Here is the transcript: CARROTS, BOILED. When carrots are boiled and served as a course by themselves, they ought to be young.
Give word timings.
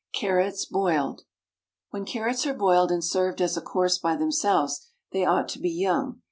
CARROTS, 0.13 0.65
BOILED. 0.65 1.25
When 1.91 2.05
carrots 2.07 2.47
are 2.47 2.55
boiled 2.55 2.91
and 2.91 3.03
served 3.03 3.39
as 3.39 3.55
a 3.55 3.61
course 3.61 3.99
by 3.99 4.15
themselves, 4.15 4.87
they 5.11 5.23
ought 5.25 5.47
to 5.49 5.59
be 5.59 5.69
young. 5.69 6.19